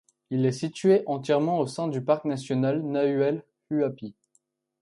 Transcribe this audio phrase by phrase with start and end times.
[0.31, 4.15] Il est situé entièrement au sein du parc national Nahuel Huapi.